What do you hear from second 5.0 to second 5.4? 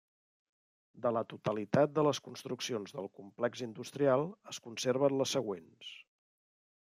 les